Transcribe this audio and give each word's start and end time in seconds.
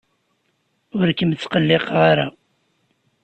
Ur 0.97 1.07
kem-ttqelliqeɣ 1.17 1.95
ara. 2.09 2.27